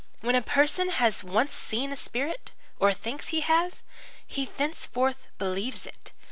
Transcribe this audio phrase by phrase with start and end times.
[0.21, 3.83] When a person has once seen a spirit or thinks he has
[4.25, 6.11] he thenceforth believes it.